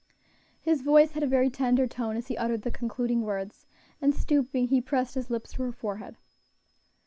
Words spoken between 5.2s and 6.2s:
lips to her forehead.